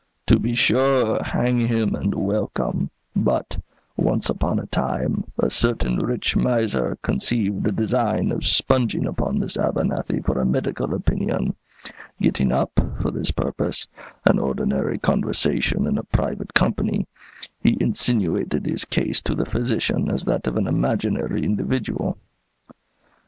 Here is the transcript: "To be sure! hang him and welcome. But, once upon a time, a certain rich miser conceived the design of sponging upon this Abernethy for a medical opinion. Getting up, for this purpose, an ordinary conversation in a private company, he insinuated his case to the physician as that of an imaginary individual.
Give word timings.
"To 0.25 0.39
be 0.39 0.55
sure! 0.55 1.21
hang 1.23 1.59
him 1.67 1.93
and 1.93 2.15
welcome. 2.15 2.89
But, 3.15 3.57
once 3.95 4.31
upon 4.31 4.57
a 4.57 4.65
time, 4.65 5.25
a 5.37 5.51
certain 5.51 5.99
rich 5.99 6.35
miser 6.35 6.97
conceived 7.03 7.63
the 7.65 7.71
design 7.71 8.31
of 8.31 8.43
sponging 8.43 9.05
upon 9.05 9.37
this 9.37 9.57
Abernethy 9.57 10.19
for 10.21 10.41
a 10.41 10.43
medical 10.43 10.95
opinion. 10.95 11.53
Getting 12.19 12.51
up, 12.51 12.79
for 12.99 13.11
this 13.11 13.29
purpose, 13.29 13.87
an 14.27 14.39
ordinary 14.39 14.97
conversation 14.97 15.85
in 15.85 15.99
a 15.99 16.03
private 16.03 16.55
company, 16.55 17.05
he 17.61 17.77
insinuated 17.79 18.65
his 18.65 18.85
case 18.85 19.21
to 19.21 19.35
the 19.35 19.45
physician 19.45 20.09
as 20.09 20.25
that 20.25 20.47
of 20.47 20.57
an 20.57 20.65
imaginary 20.65 21.43
individual. 21.43 22.17